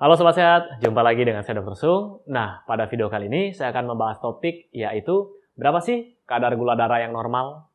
[0.00, 1.76] Halo Sobat Sehat, jumpa lagi dengan saya Dr.
[1.76, 2.24] Sung.
[2.24, 5.28] Nah, pada video kali ini saya akan membahas topik yaitu
[5.60, 7.68] berapa sih kadar gula darah yang normal?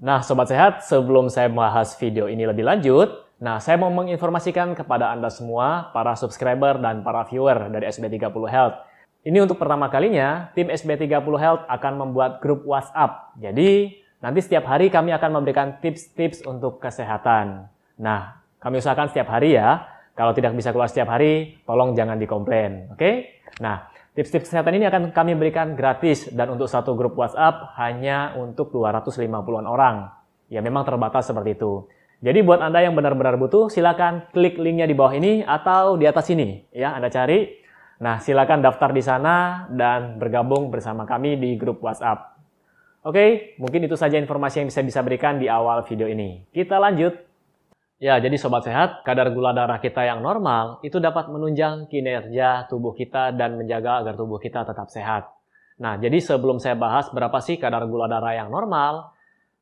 [0.00, 5.12] Nah, Sobat Sehat, sebelum saya membahas video ini lebih lanjut, nah saya mau menginformasikan kepada
[5.12, 8.93] Anda semua, para subscriber dan para viewer dari SB30 Health,
[9.24, 13.32] ini untuk pertama kalinya, tim SB30 Health akan membuat grup WhatsApp.
[13.40, 17.64] Jadi, nanti setiap hari kami akan memberikan tips-tips untuk kesehatan.
[17.96, 19.80] Nah, kami usahakan setiap hari ya.
[20.12, 22.92] Kalau tidak bisa keluar setiap hari, tolong jangan dikomplain.
[22.92, 23.40] Oke?
[23.64, 28.76] Nah, tips-tips kesehatan ini akan kami berikan gratis dan untuk satu grup WhatsApp hanya untuk
[28.76, 30.12] 250-an orang.
[30.52, 31.88] Ya, memang terbatas seperti itu.
[32.20, 36.28] Jadi buat Anda yang benar-benar butuh, silakan klik linknya di bawah ini atau di atas
[36.28, 36.60] ini.
[36.76, 37.63] Ya, Anda cari
[38.02, 42.34] Nah, silakan daftar di sana dan bergabung bersama kami di grup WhatsApp.
[43.04, 46.48] Oke, mungkin itu saja informasi yang bisa bisa berikan di awal video ini.
[46.50, 47.12] Kita lanjut.
[48.02, 52.90] Ya, jadi sobat sehat, kadar gula darah kita yang normal itu dapat menunjang kinerja tubuh
[52.96, 55.30] kita dan menjaga agar tubuh kita tetap sehat.
[55.78, 59.14] Nah, jadi sebelum saya bahas berapa sih kadar gula darah yang normal,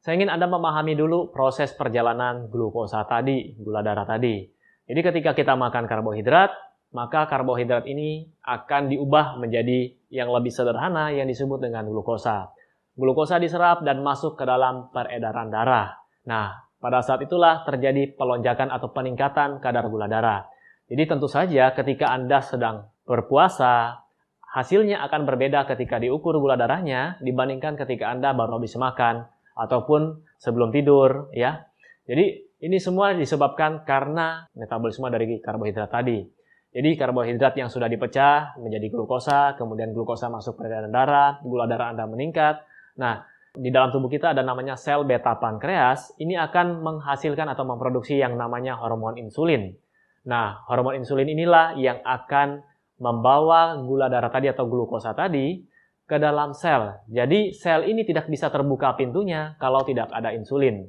[0.02, 4.42] saya ingin Anda memahami dulu proses perjalanan glukosa tadi, gula darah tadi.
[4.88, 6.50] Jadi ketika kita makan karbohidrat,
[6.92, 12.52] maka karbohidrat ini akan diubah menjadi yang lebih sederhana yang disebut dengan glukosa.
[12.92, 15.96] Glukosa diserap dan masuk ke dalam peredaran darah.
[16.28, 20.44] Nah, pada saat itulah terjadi pelonjakan atau peningkatan kadar gula darah.
[20.92, 24.04] Jadi tentu saja ketika Anda sedang berpuasa,
[24.52, 29.24] hasilnya akan berbeda ketika diukur gula darahnya dibandingkan ketika Anda baru habis makan
[29.56, 31.64] ataupun sebelum tidur ya.
[32.04, 36.41] Jadi ini semua disebabkan karena metabolisme dari karbohidrat tadi.
[36.72, 41.92] Jadi karbohidrat yang sudah dipecah menjadi glukosa, kemudian glukosa masuk ke dalam darah, gula darah
[41.92, 42.64] Anda meningkat.
[42.96, 48.16] Nah, di dalam tubuh kita ada namanya sel beta pankreas, ini akan menghasilkan atau memproduksi
[48.16, 49.76] yang namanya hormon insulin.
[50.24, 52.64] Nah, hormon insulin inilah yang akan
[52.96, 55.60] membawa gula darah tadi atau glukosa tadi
[56.08, 57.04] ke dalam sel.
[57.12, 60.88] Jadi sel ini tidak bisa terbuka pintunya kalau tidak ada insulin.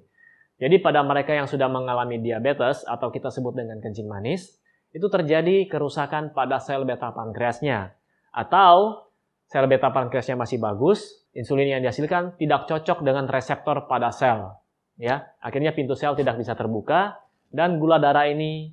[0.63, 4.62] Jadi pada mereka yang sudah mengalami diabetes atau kita sebut dengan kencing manis,
[4.93, 7.97] itu terjadi kerusakan pada sel beta pankreasnya.
[8.29, 9.09] Atau
[9.49, 14.53] sel beta pankreasnya masih bagus, insulin yang dihasilkan tidak cocok dengan reseptor pada sel.
[15.01, 17.17] Ya, akhirnya pintu sel tidak bisa terbuka
[17.49, 18.69] dan gula darah ini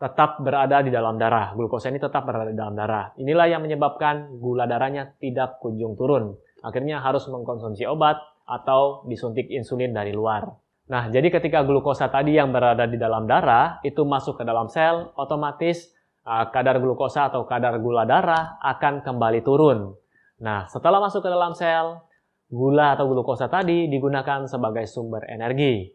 [0.00, 1.52] tetap berada di dalam darah.
[1.52, 3.12] Glukosa ini tetap berada di dalam darah.
[3.20, 6.34] Inilah yang menyebabkan gula darahnya tidak kunjung turun.
[6.64, 8.18] Akhirnya harus mengkonsumsi obat
[8.48, 10.61] atau disuntik insulin dari luar.
[10.90, 15.14] Nah, jadi ketika glukosa tadi yang berada di dalam darah itu masuk ke dalam sel,
[15.14, 15.94] otomatis
[16.26, 19.94] uh, kadar glukosa atau kadar gula darah akan kembali turun.
[20.42, 22.02] Nah, setelah masuk ke dalam sel,
[22.50, 25.86] gula atau glukosa tadi digunakan sebagai sumber energi,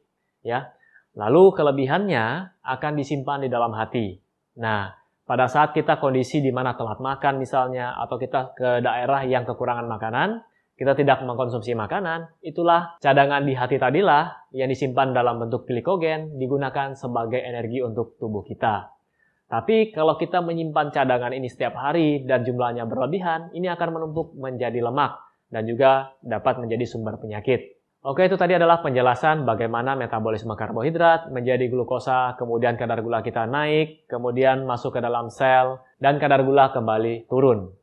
[0.41, 0.71] ya.
[1.17, 4.21] Lalu kelebihannya akan disimpan di dalam hati.
[4.61, 4.93] Nah,
[5.27, 9.89] pada saat kita kondisi di mana telat makan misalnya atau kita ke daerah yang kekurangan
[9.89, 10.45] makanan,
[10.77, 16.93] kita tidak mengkonsumsi makanan, itulah cadangan di hati tadilah yang disimpan dalam bentuk glikogen digunakan
[16.93, 18.93] sebagai energi untuk tubuh kita.
[19.49, 24.77] Tapi kalau kita menyimpan cadangan ini setiap hari dan jumlahnya berlebihan, ini akan menumpuk menjadi
[24.77, 25.17] lemak
[25.49, 27.79] dan juga dapat menjadi sumber penyakit.
[28.05, 34.05] Oke, itu tadi adalah penjelasan bagaimana metabolisme karbohidrat menjadi glukosa, kemudian kadar gula kita naik,
[34.05, 37.73] kemudian masuk ke dalam sel, dan kadar gula kembali turun.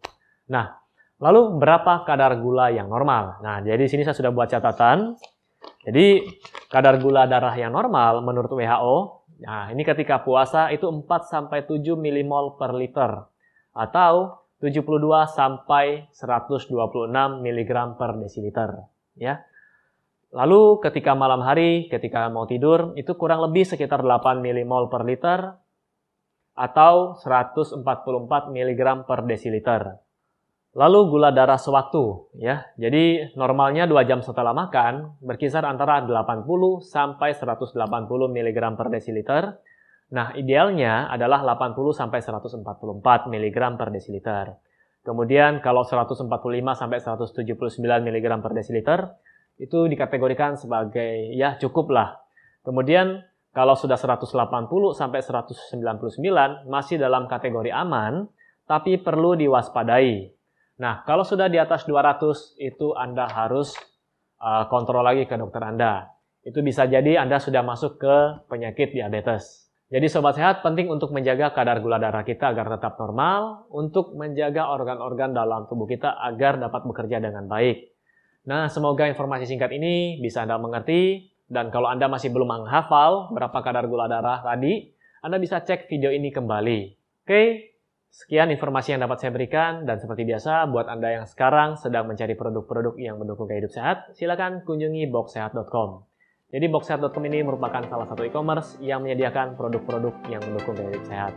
[0.49, 0.84] Nah,
[1.25, 3.41] Lalu berapa kadar gula yang normal?
[3.41, 5.17] Nah, jadi sini saya sudah buat catatan.
[5.89, 6.21] Jadi
[6.69, 8.97] kadar gula darah yang normal menurut WHO,
[9.41, 13.25] nah ini ketika puasa itu 4 sampai 7 milimol per liter
[13.73, 14.85] atau 72
[15.33, 16.69] sampai 126
[17.41, 18.71] mg per desiliter,
[19.17, 19.41] ya.
[20.33, 25.57] Lalu ketika malam hari, ketika mau tidur, itu kurang lebih sekitar 8 milimol per liter
[26.57, 27.85] atau 144
[28.53, 30.04] mg per desiliter.
[30.75, 32.67] Lalu gula darah sewaktu ya.
[32.75, 36.47] Jadi normalnya 2 jam setelah makan berkisar antara 80
[36.83, 37.79] sampai 180
[38.11, 39.55] mg per desiliter.
[40.11, 44.47] Nah, idealnya adalah 80 sampai 144 mg per desiliter.
[45.07, 46.27] Kemudian kalau 145
[46.75, 47.55] sampai 179
[48.03, 49.01] mg per desiliter
[49.63, 52.19] itu dikategorikan sebagai ya cukup lah.
[52.67, 53.23] Kemudian
[53.55, 54.27] kalau sudah 180
[54.91, 58.27] sampai 199 masih dalam kategori aman,
[58.67, 60.35] tapi perlu diwaspadai
[60.75, 63.79] Nah, kalau sudah di atas 200 itu Anda harus
[64.43, 66.11] uh, kontrol lagi ke dokter Anda.
[66.43, 68.17] Itu bisa jadi Anda sudah masuk ke
[68.51, 69.71] penyakit diabetes.
[69.95, 74.67] Jadi sobat sehat penting untuk menjaga kadar gula darah kita agar tetap normal, untuk menjaga
[74.75, 77.95] organ-organ dalam tubuh kita agar dapat bekerja dengan baik.
[78.51, 83.59] Nah, semoga informasi singkat ini bisa Anda mengerti, dan kalau Anda masih belum menghafal berapa
[83.63, 84.91] kadar gula darah tadi,
[85.23, 86.81] Anda bisa cek video ini kembali.
[87.25, 87.74] Oke,
[88.15, 92.39] sekian informasi yang dapat saya berikan, dan seperti biasa, buat Anda yang sekarang sedang mencari
[92.39, 96.07] produk-produk yang mendukung gaya hidup sehat, silakan kunjungi boxsehat.com.
[96.55, 101.33] Jadi boxsehat.com ini merupakan salah satu e-commerce yang menyediakan produk-produk yang mendukung gaya hidup sehat.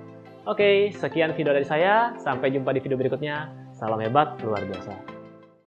[0.45, 2.13] Oke, sekian video dari saya.
[2.21, 3.49] Sampai jumpa di video berikutnya.
[3.73, 5.16] Salam hebat, luar biasa.